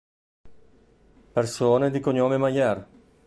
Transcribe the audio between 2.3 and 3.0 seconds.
Mayer